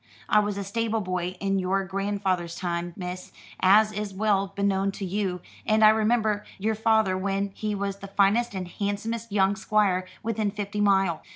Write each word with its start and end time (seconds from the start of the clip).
I 0.27 0.39
was 0.39 0.57
stable 0.65 0.99
boy 1.01 1.35
in 1.39 1.59
your 1.59 1.85
grandfeyther's 1.87 2.55
time, 2.55 2.95
miss, 2.97 3.31
as 3.59 3.91
is 3.91 4.15
well 4.15 4.51
beknown 4.57 4.91
to 4.93 5.05
you; 5.05 5.41
and 5.63 5.83
I 5.85 5.89
remember 5.89 6.43
your 6.57 6.73
feyther 6.73 7.15
when 7.15 7.51
he 7.53 7.75
was 7.75 7.97
the 7.99 8.07
finest 8.07 8.55
and 8.55 8.67
handsomest 8.67 9.31
young 9.31 9.55
squire 9.55 10.07
within 10.23 10.49
fifty 10.49 10.81
mile. 10.81 11.21